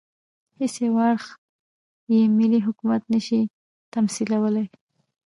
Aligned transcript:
هېڅ 0.59 0.73
یو 0.85 0.95
اړخ 1.07 1.23
یې 2.11 2.19
ملي 2.37 2.59
حکومت 2.67 3.01
نه 3.13 3.19
شي 3.25 3.41
تمثیلولای. 3.93 4.65